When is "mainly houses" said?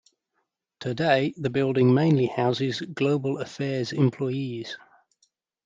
1.93-2.81